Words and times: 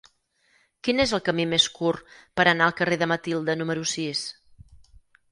Quin 0.85 1.01
és 1.01 1.11
el 1.17 1.19
camí 1.25 1.43
més 1.49 1.67
curt 1.75 2.15
per 2.41 2.45
anar 2.51 2.69
al 2.69 2.73
carrer 2.79 2.97
de 3.01 3.09
Matilde 3.11 3.55
número 3.59 3.85
sis? 3.93 4.23